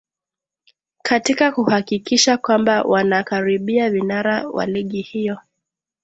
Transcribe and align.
katika 1.01 1.51
kuhakikisha 1.51 2.37
kwamba 2.37 2.83
wana 2.83 3.23
karibia 3.23 3.89
vinara 3.89 4.47
wa 4.47 4.65
ligi 4.65 5.01
hiyo 5.01 5.37